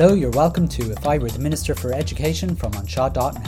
[0.00, 3.42] Hello, you're welcome to If I Were the Minister for Education from anseo.net.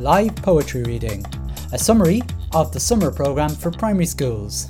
[0.00, 1.24] Live poetry reading,
[1.72, 2.22] a summary
[2.52, 4.68] of the summer programme for primary schools.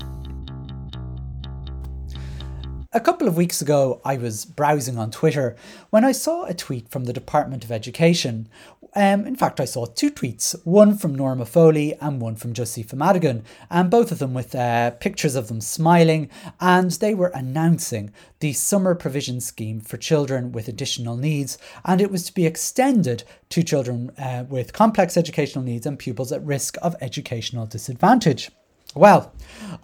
[2.92, 5.56] A couple of weeks ago, I was browsing on Twitter
[5.90, 8.48] when I saw a tweet from the Department of Education.
[8.94, 12.96] Um, in fact, I saw two tweets, one from Norma Foley and one from Josepha
[12.96, 16.28] Madigan, and both of them with uh, pictures of them smiling,
[16.60, 22.10] and they were announcing the summer provision scheme for children with additional needs, and it
[22.10, 26.76] was to be extended to children uh, with complex educational needs and pupils at risk
[26.82, 28.50] of educational disadvantage.
[28.94, 29.32] Well,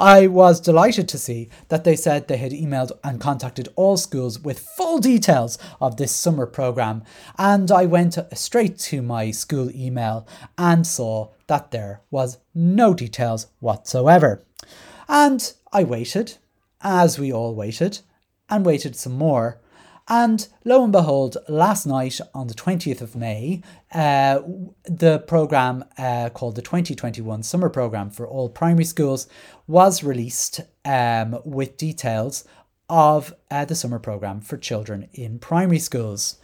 [0.00, 4.40] I was delighted to see that they said they had emailed and contacted all schools
[4.40, 7.04] with full details of this summer programme,
[7.38, 10.26] and I went straight to my school email
[10.58, 14.42] and saw that there was no details whatsoever.
[15.08, 16.38] And I waited,
[16.80, 18.00] as we all waited,
[18.50, 19.60] and waited some more
[20.08, 23.62] and lo and behold, last night on the 20th of May,
[23.92, 24.40] uh,
[24.84, 29.26] the programme uh, called the 2021 Summer Programme for all primary schools
[29.66, 32.44] was released um, with details
[32.88, 36.38] of uh, the summer programme for children in primary schools.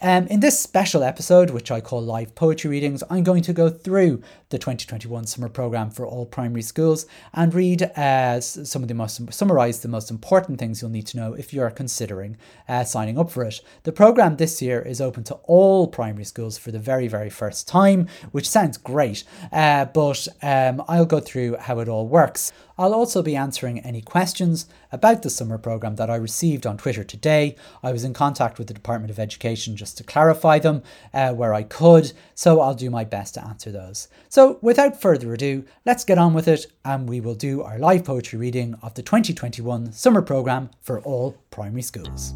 [0.00, 3.68] Um, in this special episode, which I call Live Poetry Readings, I'm going to go
[3.68, 8.94] through the 2021 summer programme for all primary schools and read uh, some of the
[8.94, 12.36] most, summarise the most important things you'll need to know if you are considering
[12.68, 13.60] uh, signing up for it.
[13.82, 17.68] The programme this year is open to all primary schools for the very, very first
[17.68, 22.50] time, which sounds great, uh, but um, I'll go through how it all works.
[22.82, 27.04] I'll also be answering any questions about the summer programme that I received on Twitter
[27.04, 27.54] today.
[27.80, 30.82] I was in contact with the Department of Education just to clarify them
[31.14, 34.08] uh, where I could, so I'll do my best to answer those.
[34.28, 38.02] So, without further ado, let's get on with it and we will do our live
[38.02, 42.34] poetry reading of the 2021 summer programme for all primary schools.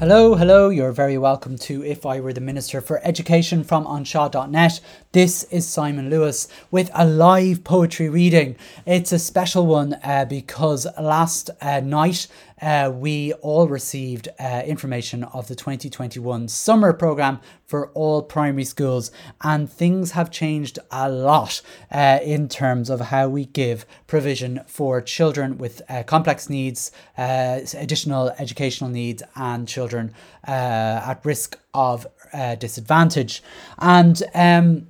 [0.00, 4.80] Hello, hello, you're very welcome to If I Were the Minister for Education from anseo.net.
[5.10, 8.54] This is Simon Lewis with a live poetry reading.
[8.86, 12.28] It's a special one uh, because last uh, night
[12.60, 19.10] uh, we all received uh, information of the 2021 summer programme for all primary schools,
[19.42, 21.60] and things have changed a lot
[21.92, 28.30] uh, in terms of how we give provision for children with uh, complex needs, additional
[28.38, 30.12] educational needs, and children
[30.44, 32.06] at risk of
[32.58, 33.42] disadvantage.
[33.78, 34.86] And um,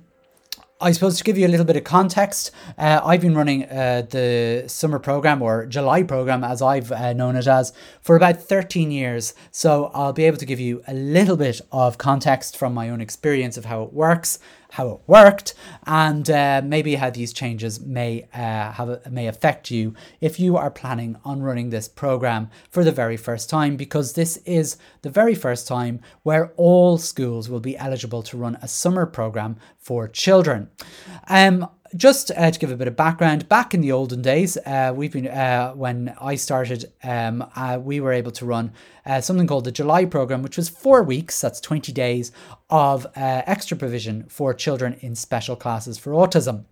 [0.81, 4.03] I suppose to give you a little bit of context, uh, I've been running uh,
[4.09, 8.89] the summer program or July program, as I've uh, known it as, for about 13
[8.89, 9.33] years.
[9.51, 13.01] So I'll be able to give you a little bit of context from my own
[13.01, 14.39] experience of how it works
[14.71, 19.93] how it worked, and uh, maybe how these changes may uh, have may affect you
[20.21, 24.37] if you are planning on running this program for the very first time, because this
[24.45, 29.05] is the very first time where all schools will be eligible to run a summer
[29.05, 30.69] program for children.
[31.27, 34.93] Um, just uh, to give a bit of background, back in the olden days, uh,
[34.95, 38.71] we've been uh, when I started, um, uh, we were able to run
[39.05, 41.39] uh, something called the July program, which was four weeks.
[41.41, 42.31] That's twenty days
[42.69, 43.09] of uh,
[43.45, 46.65] extra provision for children in special classes for autism,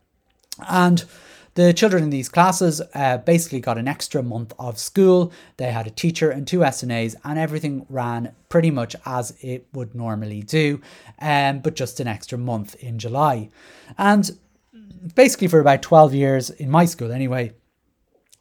[0.67, 1.05] and.
[1.53, 2.84] The children in these classes
[3.25, 5.31] basically got an extra month of school.
[5.57, 9.95] They had a teacher and two SNAs, and everything ran pretty much as it would
[9.95, 10.79] normally do,
[11.19, 13.49] um, but just an extra month in July.
[13.97, 14.38] And
[15.15, 17.53] basically for about 12 years in my school anyway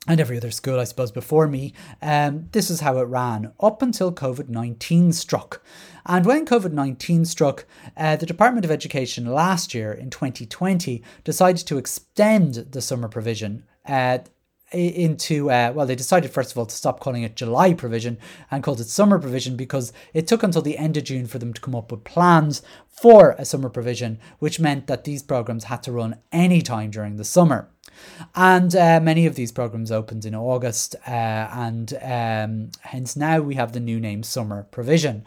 [0.09, 3.83] and every other school, I suppose, before me, um, this is how it ran up
[3.83, 5.63] until COVID 19 struck.
[6.05, 11.67] And when COVID 19 struck, uh, the Department of Education last year in 2020 decided
[11.67, 14.19] to extend the summer provision uh,
[14.73, 18.19] into uh, well they decided first of all to stop calling it july provision
[18.51, 21.53] and called it summer provision because it took until the end of june for them
[21.53, 22.63] to come up with plans
[22.97, 27.17] for a summer provision which meant that these programs had to run any time during
[27.17, 27.69] the summer.
[28.35, 33.55] And uh, many of these programs opened in august uh, and um, hence now we
[33.55, 35.25] have the new name summer provision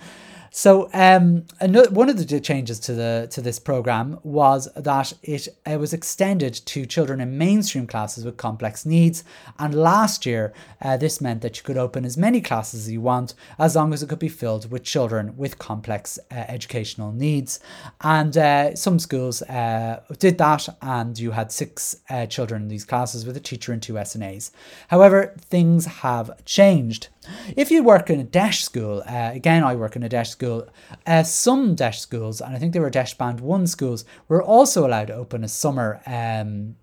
[0.52, 5.48] so um, another, one of the changes to the to this program was that it,
[5.66, 9.24] it was extended to children in mainstream classes with complex needs.
[9.58, 13.02] And last year, uh, this meant that you could open as many classes as you
[13.02, 17.60] want, as long as it could be filled with children with complex uh, educational needs.
[18.02, 22.86] And uh, some schools uh, did that, and you had six uh, children in these
[22.86, 24.52] classes with a teacher and two SNAs.
[24.88, 27.10] However, things have changed.
[27.56, 30.68] If you work in a DEIS school, uh, again, I work in a DEIS school,
[31.06, 34.86] uh, some DEIS schools, and I think they were DEIS Band 1 schools, were also
[34.86, 36.76] allowed to open a summer um,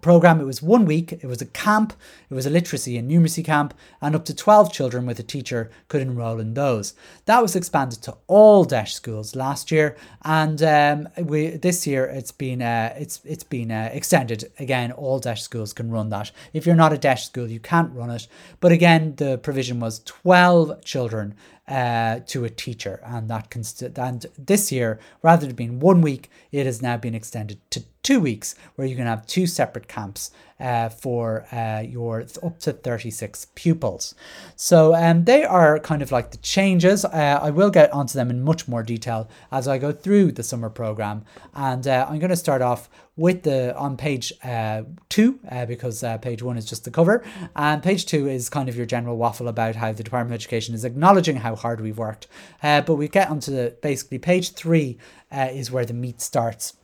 [0.00, 0.40] program.
[0.40, 1.92] It was one week, it was a camp,
[2.30, 5.70] it was a literacy and numeracy camp, and up to 12 children with a teacher
[5.88, 6.94] could enrol in those.
[7.26, 12.32] That was expanded to all DEIS schools last year, and um, we this year it's
[12.32, 14.92] been uh, it's it's been uh, extended again.
[14.92, 16.30] All DEIS schools can run that.
[16.52, 18.26] If you're not a DEIS school, you can't run it.
[18.60, 21.34] But again, the provision was 12 children
[21.72, 26.28] uh, to a teacher, and that const- and this year, rather than being one week,
[26.50, 30.30] it has now been extended to two weeks, where you can have two separate camps
[30.62, 34.14] uh, for uh, your up to 36 pupils.
[34.56, 37.04] So um, they are kind of like the changes.
[37.04, 40.42] Uh, I will get onto them in much more detail as I go through the
[40.42, 41.24] summer program,
[41.54, 46.02] and uh, I'm going to start off with the on page uh, two uh, because
[46.02, 47.24] uh, page one is just the cover.
[47.54, 50.74] And page two is kind of your general waffle about how the department of education
[50.74, 52.26] is acknowledging how hard we've worked.
[52.62, 54.96] Uh, but we get onto the basically page three
[55.30, 56.74] uh, is where the meat starts.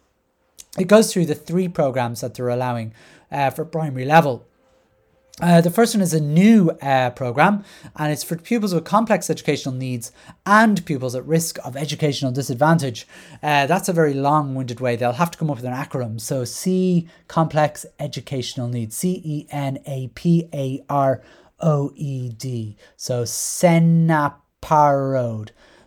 [0.79, 2.93] It goes through the three programs that they're allowing
[3.31, 4.49] uh, for primary level
[5.41, 7.63] uh, the first one is a new uh, program,
[7.97, 10.11] and it's for pupils with complex educational needs
[10.45, 13.07] and pupils at risk of educational disadvantage.
[13.41, 14.97] Uh, that's a very long winded way.
[14.97, 16.21] They'll have to come up with an acronym.
[16.21, 21.23] So, C complex educational needs, C E N A P A R
[21.61, 22.77] O E D.
[22.97, 24.33] So, CENAPAROD.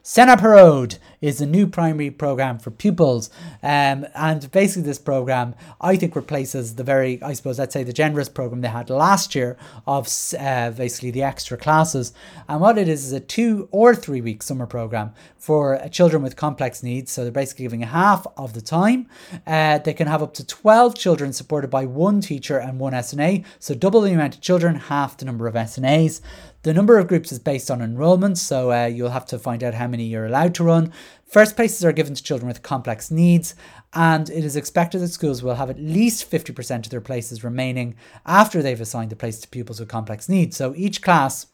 [0.04, 3.30] Cenaparode is a new primary program for pupils.
[3.62, 7.94] Um, and basically, this program, I think, replaces the very, I suppose, let's say the
[7.94, 10.08] generous program they had last year of
[10.40, 12.14] uh, basically the extra classes.
[12.50, 16.36] And what it is is a two or three week summer program for children with
[16.36, 17.12] complex needs.
[17.12, 19.08] So they're basically giving half of the time.
[19.46, 23.46] Uh, they can have up to 12 children supported by one teacher and one SNA.
[23.60, 26.22] So double the amount of children, half the number of SNAs.
[26.64, 29.74] The number of groups is based on enrolment, so uh, you'll have to find out
[29.74, 30.94] how many you're allowed to run.
[31.26, 33.56] First places are given to children with complex needs,
[33.94, 37.96] and it is expected that schools will have at least 50% of their places remaining
[38.28, 40.56] after they've assigned the place to pupils with complex needs.
[40.56, 41.48] So each class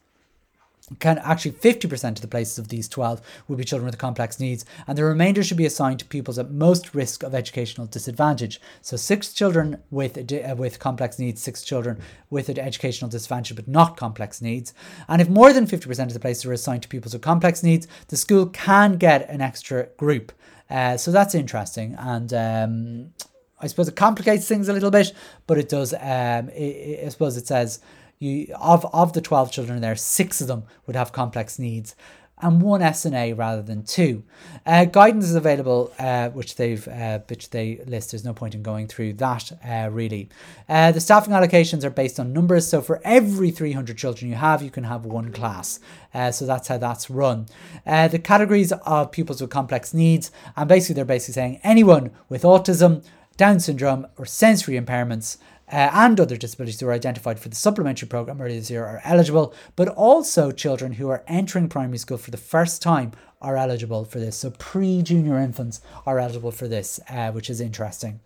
[1.00, 4.66] can actually 50% of the places of these 12 will be children with complex needs,
[4.88, 8.62] and the remainder should be assigned to pupils at most risk of educational disadvantage.
[8.82, 12.00] So, six children with uh, with complex needs, six children
[12.30, 14.74] with an educational disadvantage but not complex needs.
[15.08, 17.88] And if more than 50% of the places are assigned to pupils with complex needs,
[18.08, 20.32] the school can get an extra group.
[20.70, 23.14] Uh, so that's interesting, and um,
[23.60, 25.14] I suppose it complicates things a little bit,
[25.48, 25.94] but it does.
[25.94, 27.80] Um, it, it, I suppose it says
[28.20, 31.96] you of of the 12 children there six of them would have complex needs
[32.40, 34.24] and one SNA rather than two.
[34.66, 38.12] Uh, guidance is available, uh, which they've uh, which they list.
[38.12, 40.30] There's no point in going through that uh, really.
[40.70, 42.68] Uh, the staffing allocations are based on numbers.
[42.68, 45.80] So for every 300 children you have, you can have one class.
[46.14, 47.48] Uh, so that's how that's run.
[47.86, 53.04] the categories of pupils with complex needs, and basically they're basically saying anyone with autism,
[53.36, 55.38] Down syndrome, or sensory impairments
[55.72, 59.02] uh, and other disabilities who are identified for the supplementary program earlier this year are
[59.04, 63.12] eligible, but also children who are entering primary school for the first time
[63.42, 64.38] are eligible for this.
[64.38, 68.22] So pre junior infants are eligible for this, uh, which is interesting.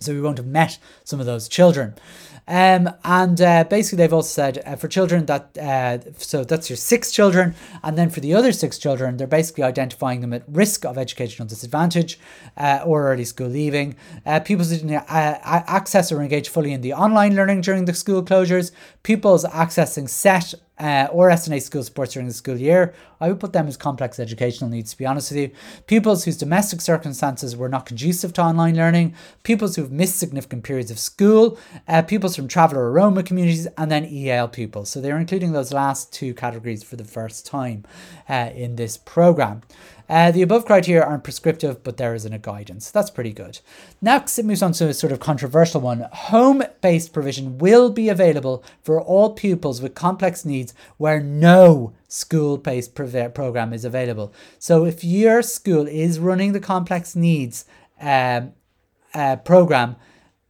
[0.00, 1.94] So we won't have met some of those children.
[2.48, 6.78] Um, and uh, basically, they've also said uh, for children that, uh, so that's your
[6.78, 7.54] six children.
[7.82, 11.46] And then for the other six children, they're basically identifying them at risk of educational
[11.46, 12.18] disadvantage
[12.56, 13.96] uh, or early school leaving.
[14.24, 18.22] Uh, pupils didn't uh, access or engage fully in the online learning during the school
[18.22, 18.70] closures.
[19.02, 22.94] Pupils accessing set uh, or SNA school sports during the school year.
[23.20, 25.50] I would put them as complex educational needs, to be honest with you.
[25.86, 30.90] Pupils whose domestic circumstances were not conducive to online learning, pupils who've missed significant periods
[30.90, 31.58] of school,
[31.88, 34.90] uh, pupils from traveller or Roma communities, and then EAL pupils.
[34.90, 37.84] So they're including those last two categories for the first time
[38.28, 39.62] uh, in this programme.
[40.08, 42.90] Uh, the above criteria aren't prescriptive, but there isn't a guidance.
[42.90, 43.60] That's pretty good.
[44.00, 46.06] Next, it moves on to a sort of controversial one.
[46.12, 52.56] Home based provision will be available for all pupils with complex needs where no school
[52.56, 54.32] based program is available.
[54.58, 57.66] So, if your school is running the complex needs
[58.00, 58.52] um,
[59.12, 59.96] uh, program,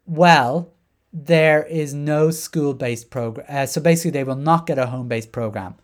[0.07, 0.73] well,
[1.13, 3.47] there is no school based program.
[3.49, 5.75] Uh, so, basically, they will not get a home based program.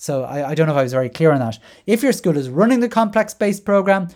[0.00, 1.58] So I, I don't know if I was very clear on that.
[1.86, 4.08] If your school is running the complex based program,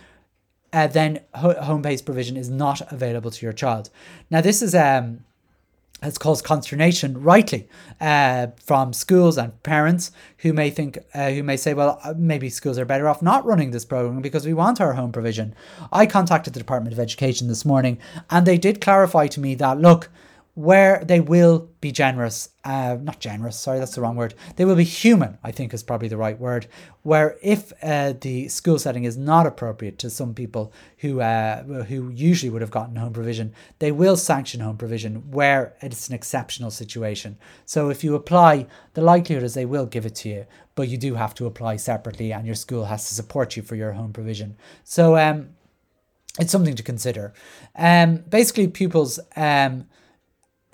[0.73, 3.91] uh, then ho- home based provision is not available to your child.
[4.31, 5.19] Now, this is um,
[6.01, 7.69] has caused consternation, rightly,
[8.01, 12.49] uh, from schools and parents who may think, uh, who may say, well, uh, maybe
[12.49, 15.53] schools are better off not running this program because we want our home provision.
[15.93, 17.99] I contacted the Department of Education this morning
[18.31, 20.09] and they did clarify to me that, look,
[20.55, 24.33] where they will be generous, uh, not generous, sorry, that's the wrong word.
[24.55, 26.67] They will be human, I think is probably the right word.
[27.03, 32.09] Where if uh, the school setting is not appropriate to some people who uh, who
[32.09, 36.71] usually would have gotten home provision, they will sanction home provision where it's an exceptional
[36.71, 37.37] situation.
[37.65, 40.45] So if you apply, the likelihood is they will give it to you,
[40.75, 43.75] but you do have to apply separately, and your school has to support you for
[43.75, 44.55] your home provision.
[44.85, 45.49] So um,
[46.39, 47.33] it's something to consider.
[47.75, 49.19] Um, basically, pupils.
[49.35, 49.87] Um,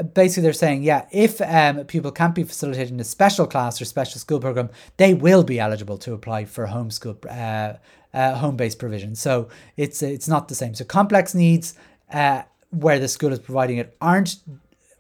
[0.02, 3.86] basically they're saying, yeah, if um, people can't be facilitated in a special class or
[3.86, 7.78] special school program, they will be eligible to apply for homeschool, uh,
[8.14, 9.16] uh, home-based provision.
[9.16, 10.74] So it's it's not the same.
[10.76, 11.76] So complex needs,
[12.12, 14.36] uh, where the school is providing it, aren't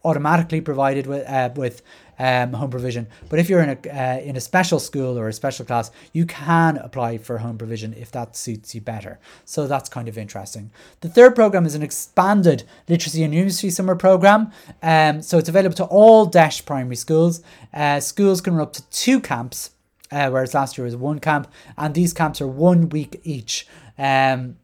[0.03, 1.81] automatically provided with uh, with
[2.21, 3.07] um, home provision.
[3.29, 6.27] But if you're in a uh, in a special school or a special class, you
[6.27, 9.19] can apply for home provision if that suits you better.
[9.43, 10.69] So that's kind of interesting.
[10.99, 14.51] The third program is an expanded literacy and numeracy summer program.
[14.83, 17.41] Um, so it's available to all DEIS primary schools.
[17.73, 19.71] Uh, schools can run up to two camps.
[20.11, 23.65] Uh, whereas last year was one camp, and these camps are one week each.
[23.97, 24.57] Um,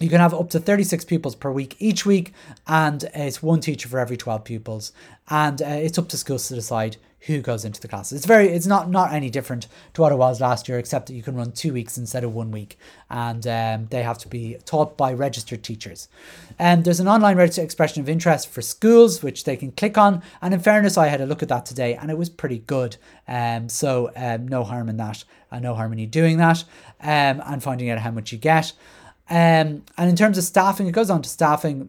[0.00, 2.32] you can have up to 36 pupils per week each week,
[2.66, 4.92] and it's one teacher for every 12 pupils.
[5.28, 8.18] And uh, it's up to schools to decide who goes into the classes.
[8.18, 11.14] It's very, it's not not any different to what it was last year, except that
[11.14, 12.78] you can run two weeks instead of one week,
[13.10, 16.08] and um, they have to be taught by registered teachers.
[16.58, 19.98] And um, there's an online registered expression of interest for schools, which they can click
[19.98, 20.22] on.
[20.40, 22.96] And in fairness, I had a look at that today, and it was pretty good.
[23.26, 26.64] Um, so um, no harm in that, and no harm in you doing that,
[27.00, 28.72] um, and finding out how much you get.
[29.28, 31.88] Um, and in terms of staffing, it goes on to staffing.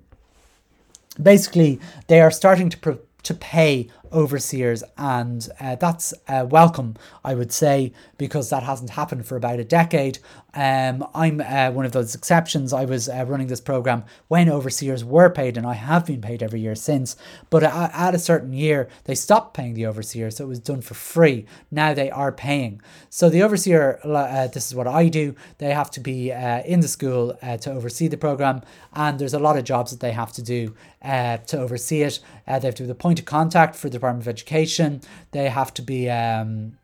[1.22, 7.36] Basically, they are starting to pro- to pay overseers, and uh, that's uh, welcome, I
[7.36, 10.20] would say, because that hasn't happened for about a decade.
[10.58, 12.74] Um, I'm uh, one of those exceptions.
[12.74, 16.42] I was uh, running this program when overseers were paid, and I have been paid
[16.42, 17.16] every year since.
[17.52, 20.96] But at, a certain year, they stopped paying the overseer, so it was done for
[20.96, 21.46] free.
[21.70, 22.82] Now they are paying.
[23.10, 25.36] So the overseer, uh, this is what I do.
[25.60, 28.62] They have to be uh, in the school to oversee the program,
[28.94, 30.74] and there's a lot of jobs that they have to do
[31.04, 32.20] to oversee it.
[32.48, 35.02] they have to be the point of contact for the Department of Education.
[35.32, 36.78] They have to be um,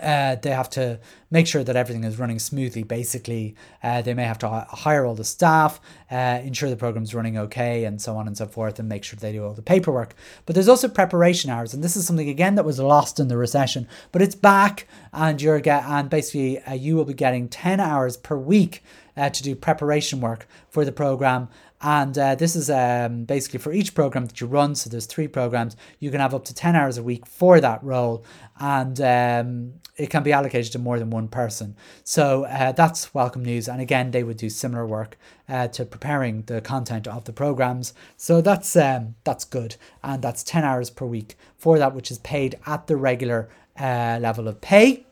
[0.00, 0.98] uh, they have to
[1.30, 2.82] make sure that everything is running smoothly.
[2.82, 7.36] Basically, uh, they may have to hire all the staff, uh, ensure the program's running
[7.36, 10.14] okay, and so on and so forth, and make sure they do all the paperwork.
[10.46, 13.36] But there's also preparation hours, and this is something again that was lost in the
[13.36, 17.78] recession, but it's back, and you're get and basically uh, you will be getting ten
[17.78, 18.82] hours per week
[19.16, 21.48] uh, to do preparation work for the program.
[21.82, 24.76] And uh, this is um, basically for each program that you run.
[24.76, 25.76] So there's three programs.
[25.98, 28.24] You can have up to 10 hours a week for that role.
[28.60, 31.74] And um, it can be allocated to more than one person.
[32.04, 33.68] So uh, that's welcome news.
[33.68, 37.94] And again, they would do similar work uh, to preparing the content of the programs.
[38.16, 39.74] So that's um, that's good.
[40.04, 44.18] And that's 10 hours per week for that, which is paid at the regular uh,
[44.20, 45.04] level of pay.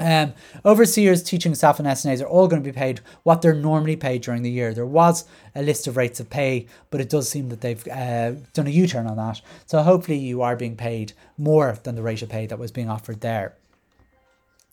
[0.00, 0.32] Um,
[0.64, 4.22] overseers, teaching staff, and SNAs are all going to be paid what they're normally paid
[4.22, 4.72] during the year.
[4.72, 8.32] There was a list of rates of pay, but it does seem that they've uh,
[8.54, 9.42] done a U turn on that.
[9.66, 12.88] So hopefully, you are being paid more than the rate of pay that was being
[12.88, 13.56] offered there.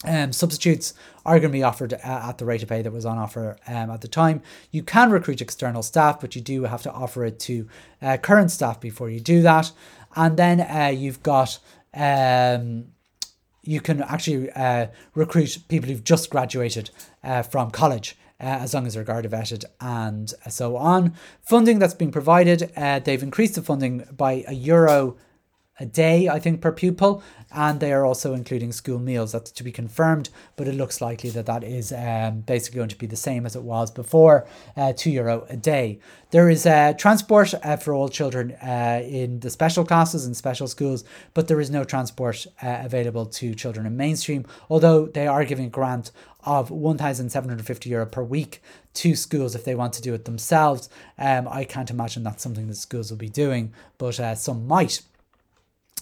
[0.06, 0.94] Um, substitutes
[1.26, 3.58] are going to be offered uh, at the rate of pay that was on offer
[3.68, 4.42] um, at the time.
[4.72, 7.68] You can recruit external staff, but you do have to offer it to
[8.02, 9.72] uh, current staff before you do that.
[10.16, 11.60] And then uh, you've got
[11.94, 12.86] um,
[13.68, 16.90] you can actually uh, recruit people who've just graduated
[17.24, 18.18] uh, from college.
[18.40, 21.16] Uh, as long as they're Garda vetted and so on.
[21.42, 25.18] Funding that's being provided, uh, they've increased the funding by a euro
[25.80, 29.32] a day, I think, per pupil, and they are also including school meals.
[29.32, 32.98] That's to be confirmed, but it looks likely that that is um, basically going to
[32.98, 36.00] be the same as it was before, uh, two euro a day.
[36.32, 40.68] There is uh, transport uh, for all children uh, in the special classes and special
[40.68, 41.04] schools,
[41.34, 45.68] but there is no transport uh, available to children in mainstream, although they are giving
[45.68, 46.12] a grant
[46.44, 48.62] of 1,750 euro per week
[48.94, 50.90] to schools if they want to do it themselves.
[51.18, 55.02] Um, I can't imagine that's something that schools will be doing, but uh, some might.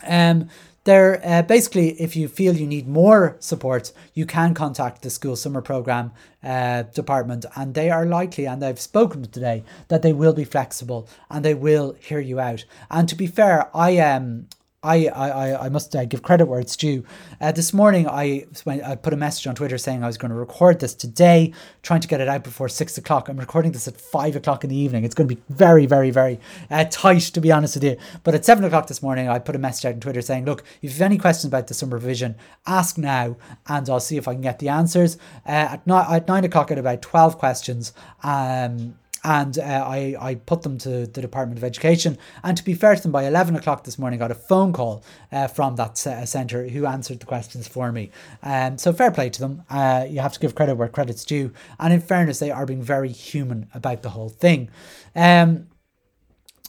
[0.03, 0.49] Um,
[0.85, 5.35] there, uh, basically, if you feel you need more support, you can contact the school
[5.35, 6.11] summer program
[6.43, 11.09] uh, department, and they are likely, and I've spoken today, that they will be flexible
[11.27, 12.65] and they will hear you out.
[12.91, 14.23] And to be fair, I am.
[14.23, 14.47] Um,
[14.85, 17.03] I, I, I must uh, give credit where it's due.
[17.41, 20.35] Uh, this morning, I, I put a message on Twitter saying I was going to
[20.35, 23.27] record this today, trying to get it out before six o'clock.
[23.27, 25.03] I'm recording this at five o'clock in the evening.
[25.03, 26.39] It's going to be very, very, very
[26.69, 27.97] uh, tight, to be honest with you.
[28.23, 30.63] But at seven o'clock this morning, I put a message out on Twitter saying, Look,
[30.81, 32.35] if you have any questions about the summer revision,
[32.67, 33.37] ask now,
[33.67, 35.17] and I'll see if I can get the answers.
[35.47, 37.91] Uh, at, ni- at nine o'clock, at about 12 questions.
[38.23, 38.95] Um,
[39.25, 42.19] and uh, I, I put them to the Department of Education.
[42.43, 44.71] And to be fair to them, by 11 o'clock this morning, I got a phone
[44.71, 48.11] call uh, from that uh, centre who answered the questions for me.
[48.43, 49.63] Um, so fair play to them.
[49.67, 51.51] Uh, you have to give credit where credit's due.
[51.79, 54.69] And in fairness, they are being very human about the whole thing.
[55.15, 55.69] Um,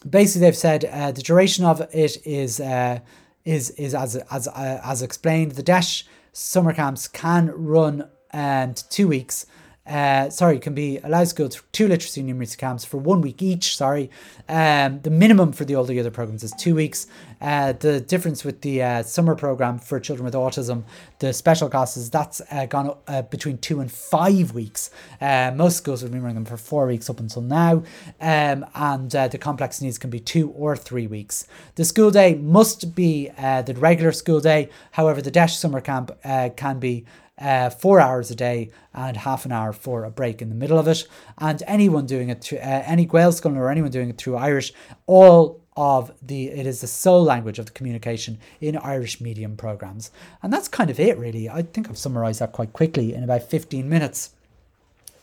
[0.09, 3.01] basically, they've said uh, the duration of it is uh,
[3.45, 5.53] is is as as as explained.
[5.53, 9.45] The DEIS summer camps can run um, two weeks
[9.88, 13.21] uh, sorry, can be allows to go through two literacy and numeracy camps for one
[13.21, 13.76] week each.
[13.76, 14.11] Sorry,
[14.49, 17.07] um, the minimum for the older year programs is two weeks.
[17.40, 20.85] Uh, the difference with the uh, summer program for children with autism,
[21.19, 24.90] the special classes, that's uh, gone uh, between two and five weeks.
[25.21, 27.83] Uh, most schools have been running them for four weeks up until now,
[28.21, 31.47] um, and uh, the complex needs can be two or three weeks.
[31.75, 34.69] The school day must be the regular school day.
[34.93, 36.11] However, the DEIS summer camp
[36.57, 37.05] can be
[37.38, 40.78] uh, four hours a day and half an hour for a break in the middle
[40.78, 41.07] of it.
[41.38, 44.73] And anyone doing it, through, uh, any Gaelscoilean or anyone doing it through Irish,
[45.07, 50.11] all of the it is the sole language of the communication in Irish medium programs.
[50.42, 51.49] And that's kind of it really.
[51.49, 54.30] I think I've summarized that quite quickly in about 15 minutes.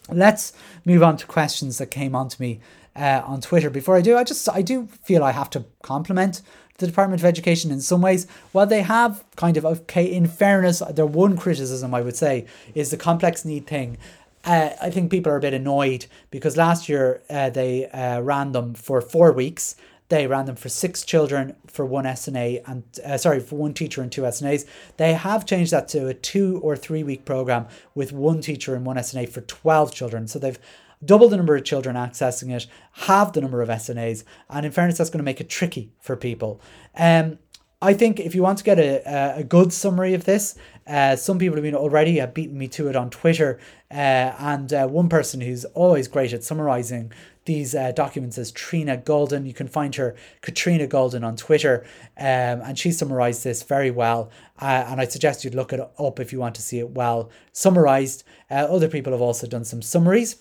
[0.10, 0.54] Let's
[0.86, 2.60] move on to questions that came on to me
[2.96, 3.70] uh, on Twitter.
[3.70, 6.42] Before I do, I just I do feel I have to compliment
[6.78, 8.28] the Department of Education in some ways.
[8.52, 12.46] While they have kind of, okay, in fairness, their one criticism I would say
[12.76, 13.98] is the complex need thing.
[14.44, 18.52] Uh, I think people are a bit annoyed because last year uh, they uh, ran
[18.52, 19.76] them for four weeks.
[20.10, 24.02] They ran them for six children for one SNA and uh, sorry for one teacher
[24.02, 24.66] and two SNAs.
[24.98, 28.86] They have changed that to a two or three week program with one teacher and
[28.86, 30.28] one SNA for twelve children.
[30.28, 30.60] So they've
[31.06, 34.98] double the number of children accessing it, halve the number of SNAs, and in fairness,
[34.98, 36.62] that's going to make it tricky for people.
[36.96, 37.40] Um,
[37.84, 40.56] I think if you want to get a, a good summary of this,
[40.88, 43.60] uh, some people have been already have beaten me to it on Twitter,
[43.92, 47.12] uh, and uh, one person who's always great at summarizing
[47.44, 49.46] these uh, documents is Trina Golden.
[49.46, 51.86] You can find her Katrina Golden on Twitter,
[52.18, 54.32] um, and she summarized this very well.
[54.62, 57.30] Uh, and I suggest you look it up if you want to see it well
[57.52, 58.24] summarized.
[58.50, 60.38] Uh, other people have also done some summaries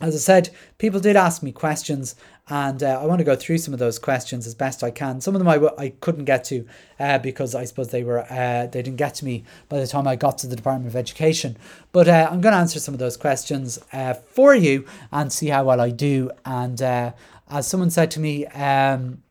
[0.00, 2.16] as I said, people did ask me questions,
[2.48, 5.20] and uh, I want to go through some of those questions as best I can.
[5.22, 6.66] Some of them I w- I couldn't get to
[7.00, 10.06] uh, because I suppose they were uh, they didn't get to me by the time
[10.06, 11.56] I got to the Department of Education.
[11.92, 15.48] But uh, I'm going to answer some of those questions uh, for you and see
[15.48, 16.30] how well I do.
[16.44, 17.12] And uh,
[17.48, 19.22] as someone said to me, um,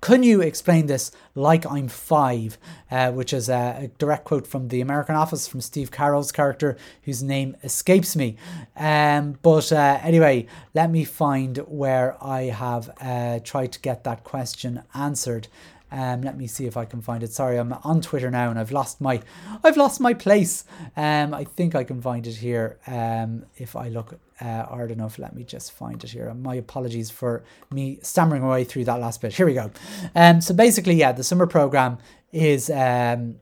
[0.00, 2.58] can you explain this like I'm five?
[2.90, 7.22] Uh, which is a direct quote from The American Office from Steve Carell's character, whose
[7.22, 8.36] name escapes me.
[8.76, 14.24] Um, but uh, anyway, let me find where I have uh, tried to get that
[14.24, 15.48] question answered.
[15.90, 17.32] Um, let me see if I can find it.
[17.32, 19.22] Sorry, I'm on Twitter now and I've lost my
[19.64, 20.64] I've lost my place.
[20.96, 22.78] Um, I think I can find it here.
[22.86, 26.32] Um, if I look uh, hard enough, let me just find it here.
[26.34, 29.32] My apologies for me stammering away through that last bit.
[29.34, 29.70] Here we go.
[30.14, 31.98] Um, so basically, yeah, the summer program
[32.32, 33.36] is um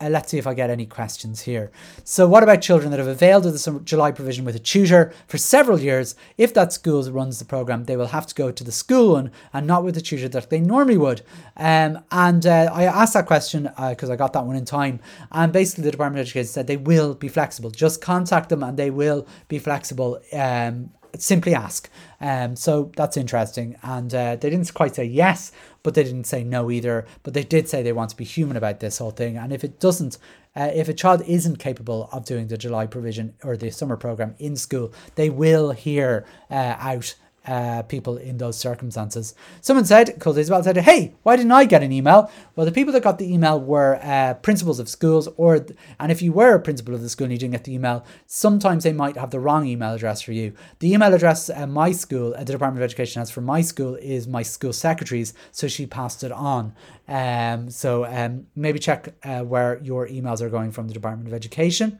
[0.00, 1.72] uh, let's see if I get any questions here.
[2.04, 5.38] So, what about children that have availed of the July provision with a tutor for
[5.38, 6.14] several years?
[6.36, 9.32] If that school runs the program, they will have to go to the school one
[9.52, 11.22] and not with the tutor that they normally would.
[11.56, 15.00] Um, and uh, I asked that question because uh, I got that one in time.
[15.32, 17.70] And basically, the Department of Education said they will be flexible.
[17.70, 20.20] Just contact them and they will be flexible.
[20.32, 21.88] Um, simply ask.
[22.20, 23.76] Um, so that's interesting.
[23.82, 27.06] And uh, they didn't quite say yes, but they didn't say no either.
[27.22, 29.36] But they did say they want to be human about this whole thing.
[29.36, 30.18] And if it doesn't,
[30.56, 34.34] uh, if a child isn't capable of doing the July provision or the summer program
[34.38, 37.14] in school, they will hear uh, out
[37.48, 39.34] uh, people in those circumstances.
[39.62, 42.30] Someone said, Cole Isabel said, Hey, why didn't I get an email?
[42.54, 45.66] Well, the people that got the email were uh, principals of schools, or
[45.98, 48.04] and if you were a principal of the school and you didn't get the email,
[48.26, 50.52] sometimes they might have the wrong email address for you.
[50.80, 53.94] The email address uh, my school, uh, the Department of Education has for my school
[53.94, 56.74] is my school secretary's, so she passed it on.
[57.08, 61.34] Um, so um, maybe check uh, where your emails are going from the Department of
[61.34, 61.98] Education.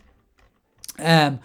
[0.99, 1.41] Um,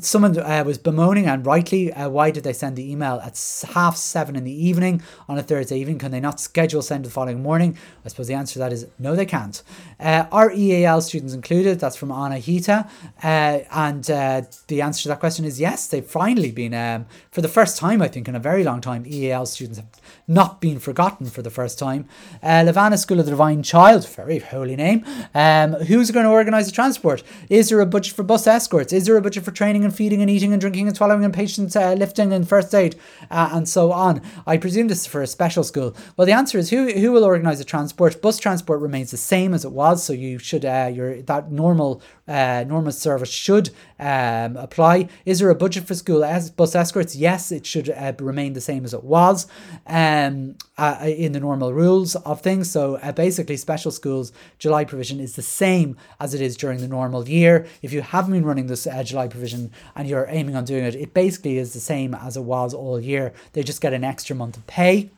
[0.00, 3.38] someone uh, was bemoaning and rightly uh, why did they send the email at
[3.74, 5.98] half seven in the evening on a thursday evening?
[5.98, 7.76] Can they not schedule send the following morning?
[8.04, 9.62] I suppose the answer to that is no they can't.
[10.00, 11.80] Uh, are eal students included?
[11.80, 12.88] That's from anna hita
[13.22, 17.40] uh, and uh, the answer to that question is yes they've finally been um, for
[17.40, 19.86] the first time i think in a very long time eal students have
[20.26, 22.08] not being forgotten for the first time
[22.42, 26.66] uh, Lavanagh school of the divine child very holy name um, who's going to organise
[26.66, 29.84] the transport is there a budget for bus escorts is there a budget for training
[29.84, 32.96] and feeding and eating and drinking and swallowing and patient uh, lifting and first aid
[33.30, 34.22] uh, and so on.
[34.46, 35.94] I presume this is for a special school.
[36.16, 38.20] Well, the answer is who who will organise the transport?
[38.22, 42.02] Bus transport remains the same as it was, so you should uh, your that normal
[42.26, 45.08] uh, normal service should um, apply.
[45.24, 47.14] Is there a budget for school as bus escorts?
[47.14, 49.46] Yes, it should uh, remain the same as it was
[49.86, 52.70] um, uh, in the normal rules of things.
[52.70, 56.88] So uh, basically, special schools July provision is the same as it is during the
[56.88, 57.66] normal year.
[57.82, 60.94] If you haven't been running this uh, July provision and you're aiming on doing it,
[60.94, 63.32] it basically is the same as it was all year.
[63.52, 65.10] They just get an extra month of pay.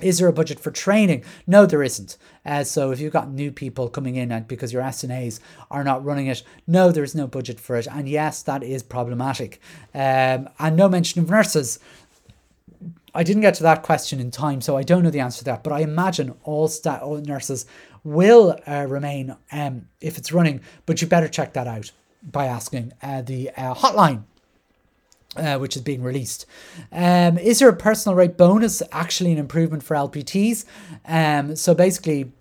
[0.00, 1.24] Is there a budget for training?
[1.46, 2.16] No, there isn't.
[2.46, 6.04] Uh, so if you've got new people coming in and because your SNAs are not
[6.04, 7.86] running it, no, there is no budget for it.
[7.86, 9.60] And yes, that is problematic.
[9.94, 11.78] Um, and no mention of nurses.
[13.14, 15.44] I didn't get to that question in time, so I don't know the answer to
[15.46, 15.64] that.
[15.64, 17.66] But I imagine all, sta- all nurses
[18.04, 21.90] will uh, remain um, if it's running, but you better check that out
[22.22, 24.24] by asking uh, the uh, hotline
[25.36, 26.46] uh, which is being released.
[26.92, 30.64] Um, is there a personal rate bonus actually an improvement for LPTs?
[31.06, 32.32] Um, so basically,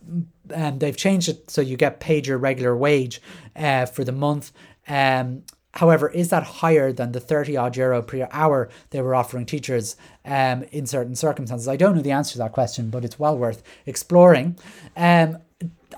[0.54, 3.22] um, they've changed it so you get paid your regular wage
[3.56, 4.52] uh, for the month.
[4.88, 5.44] Um,
[5.76, 9.96] however, is that higher than the 30 odd euro per hour they were offering teachers
[10.26, 11.68] um, in certain circumstances?
[11.68, 14.58] I don't know the answer to that question, but it's well worth exploring.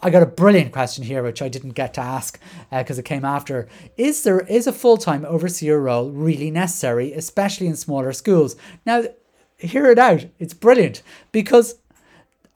[0.04, 2.40] I got a brilliant question here, which I didn't get to ask
[2.72, 3.68] because uh, it came after.
[3.98, 8.56] Is there is a full time overseer role really necessary, especially in smaller schools?
[8.86, 9.04] Now,
[9.58, 10.26] hear it out.
[10.40, 11.76] It's brilliant because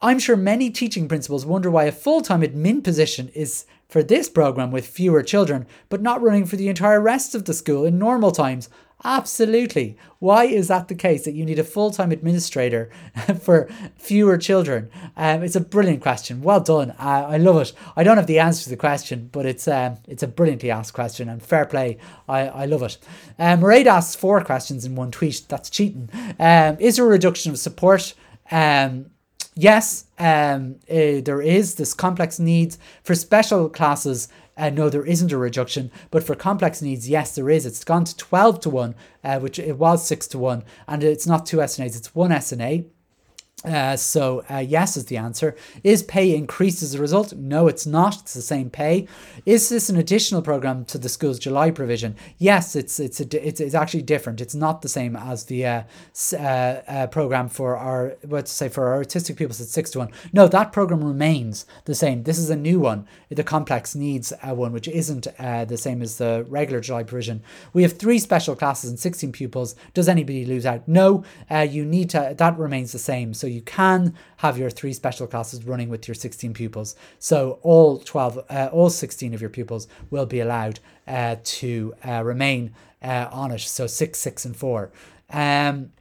[0.02, 4.28] I'm sure many teaching principals wonder why a full time admin position is for this
[4.28, 7.98] program with fewer children, but not running for the entire rest of the school in
[7.98, 8.68] normal times.
[9.04, 9.96] Absolutely.
[10.20, 12.90] Why is that the case that you need a full time administrator
[13.42, 14.90] for fewer children?
[15.16, 16.42] Um, it's a brilliant question.
[16.42, 16.92] Well done.
[16.92, 17.72] Uh, I love it.
[17.94, 20.94] I don't have the answer to the question, but it's um, it's a brilliantly asked
[20.94, 21.98] question and fair play.
[22.28, 22.96] I, I love it.
[23.38, 25.42] Um, Mairead asks four questions in one tweet.
[25.48, 26.08] That's cheating.
[26.40, 28.14] Um, is there a reduction of support?
[28.50, 29.10] Um,
[29.54, 35.32] yes, um, uh, there is this complex needs for special classes uh, no, there isn't
[35.32, 37.66] a reduction, but for complex needs, yes, there is.
[37.66, 41.26] It's gone to 12 to 1, uh, which it was 6 to 1, and it's
[41.26, 42.86] not two SNAs, it's one SNA.
[43.66, 45.56] Uh, so uh, yes is the answer.
[45.82, 47.32] Is pay increased as a result?
[47.32, 48.20] No, it's not.
[48.20, 49.08] It's the same pay.
[49.44, 52.14] Is this an additional program to the school's July provision?
[52.38, 54.40] Yes, it's it's a, it's, it's actually different.
[54.40, 55.82] It's not the same as the uh,
[56.32, 59.98] uh, uh, program for our what to say for our autistic pupils at six to
[59.98, 60.12] one.
[60.32, 62.22] No, that program remains the same.
[62.22, 66.46] This is a new one, the complex needs one, which isn't the same as the
[66.48, 67.42] regular July provision.
[67.72, 69.74] We have three special classes and sixteen pupils.
[69.92, 70.86] Does anybody lose out?
[70.86, 72.34] No, you need to.
[72.38, 73.34] That remains the same.
[73.34, 76.96] So you can have your three special classes running with your 16 pupils.
[77.18, 82.22] So all 12, uh, all 16 of your pupils will be allowed uh, to uh,
[82.24, 83.60] remain uh, on it.
[83.60, 84.90] So six, six, and four.
[85.30, 85.92] Um,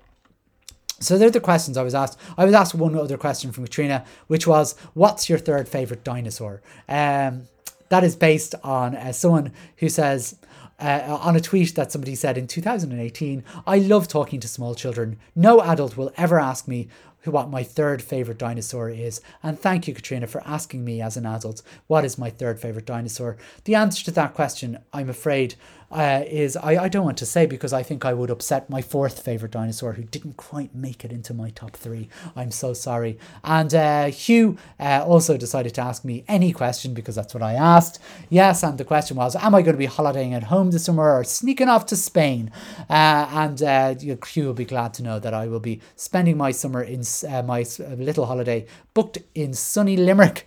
[0.99, 2.19] so they're the questions I was asked.
[2.37, 6.61] I was asked one other question from Katrina, which was, "What's your third favorite dinosaur?"
[6.87, 7.47] Um,
[7.89, 10.35] that is based on uh, someone who says,
[10.79, 15.17] uh, on a tweet that somebody said in 2018, I love talking to small children.
[15.35, 16.87] No adult will ever ask me
[17.31, 19.21] what my third favorite dinosaur is.
[19.43, 22.85] And thank you, Katrina, for asking me as an adult what is my third favorite
[22.85, 23.37] dinosaur.
[23.65, 25.55] The answer to that question, I'm afraid,
[25.91, 28.81] uh, is I, I don't want to say because I think I would upset my
[28.81, 32.09] fourth favorite dinosaur who didn't quite make it into my top three.
[32.35, 33.17] I'm so sorry.
[33.43, 37.53] And uh, Hugh uh, also decided to ask me any question because that's what I
[37.53, 37.99] asked.
[38.29, 41.17] Yes, and the question was, am I going to be holidaying at home this summer
[41.17, 42.51] or sneaking off to Spain?
[42.89, 46.51] Uh, and uh, Hugh will be glad to know that I will be spending my
[46.51, 47.65] summer in uh, my
[47.97, 50.45] little holiday booked in sunny Limerick.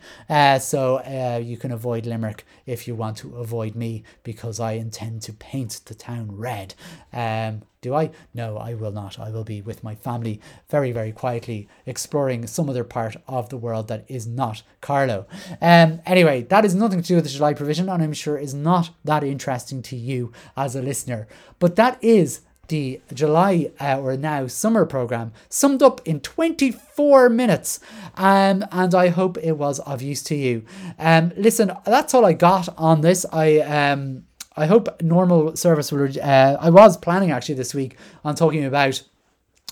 [0.60, 1.02] so
[1.42, 5.80] you can avoid Limerick if you want to avoid me because I intend to paint
[5.86, 6.74] the town red.
[7.12, 8.10] Um, do I?
[8.34, 9.20] No, I will not.
[9.20, 13.56] I will be with my family very, very quietly exploring some other part of the
[13.56, 15.26] world that is not Carlow.
[15.62, 18.54] Um, anyway, that is nothing to do with the July provision, and I'm sure is
[18.54, 21.28] not that interesting to you as a listener.
[21.60, 27.80] But that is the July uh, or now summer program summed up in 24 minutes.
[28.16, 30.64] Um, and I hope it was of use to you.
[30.98, 33.26] Um, listen, that's all I got on this.
[33.32, 34.24] I um,
[34.56, 36.08] I hope normal service will.
[36.20, 39.02] Uh, I was planning actually this week on talking about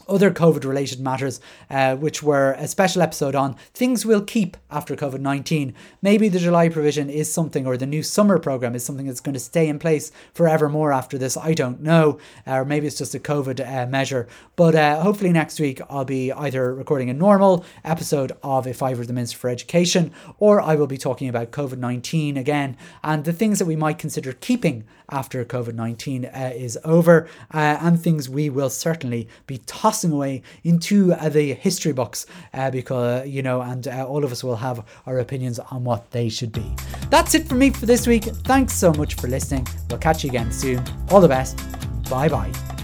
[0.09, 4.94] other COVID related matters, uh, which were a special episode on things we'll keep after
[4.94, 5.74] COVID 19.
[6.02, 9.35] Maybe the July provision is something, or the new summer program is something that's going
[9.35, 11.37] to stay in place forevermore after this.
[11.37, 12.18] I don't know.
[12.46, 14.28] Uh, or maybe it's just a COVID uh, measure.
[14.54, 18.94] But uh, hopefully next week I'll be either recording a normal episode of If I
[18.94, 23.24] Were the Minister for Education, or I will be talking about COVID 19 again and
[23.24, 28.00] the things that we might consider keeping after COVID 19 uh, is over, uh, and
[28.00, 33.42] things we will certainly be tossing away into uh, the history books uh, because, you
[33.42, 36.74] know, and uh, all of us will have our opinions on what they should be.
[37.10, 38.24] That's it for me for this week.
[38.24, 39.66] Thanks so much for listening.
[39.88, 40.82] We'll catch you again soon.
[41.10, 41.56] All the best.
[42.08, 42.75] Bye bye.